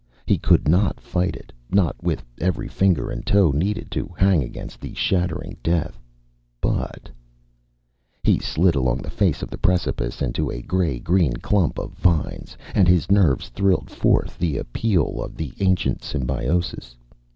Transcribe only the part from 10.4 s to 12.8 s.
a gray green clump of vines,